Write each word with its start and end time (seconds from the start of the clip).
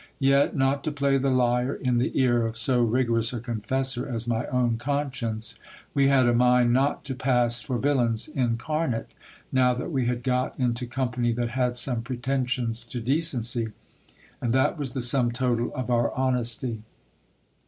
Yet, 0.17 0.55
not 0.55 0.83
to 0.85 0.91
play 0.91 1.19
the 1.19 1.29
liar 1.29 1.75
in 1.75 1.99
the 1.99 2.19
ear 2.19 2.47
of 2.47 2.57
so 2.57 2.81
rigorous 2.81 3.33
a 3.33 3.39
confessor 3.39 4.09
as 4.09 4.25
my 4.25 4.47
own 4.47 4.77
conscience, 4.77 5.59
we 5.93 6.07
had 6.07 6.25
a 6.25 6.33
mind 6.33 6.73
not 6.73 7.05
to 7.05 7.13
pass 7.13 7.61
for 7.61 7.77
villains 7.77 8.27
incarnate, 8.27 9.11
now 9.51 9.75
that 9.75 9.91
we 9.91 10.07
had 10.07 10.23
got 10.23 10.59
into 10.59 10.87
company 10.87 11.31
that 11.33 11.49
had 11.49 11.77
some 11.77 12.01
pretensions 12.01 12.83
to 12.85 12.99
decency: 12.99 13.73
and 14.41 14.53
that 14.53 14.75
was 14.75 14.93
the 14.93 15.01
sum 15.01 15.31
total 15.31 15.71
of 15.75 15.91
our 15.91 16.11
honesty. 16.13 16.81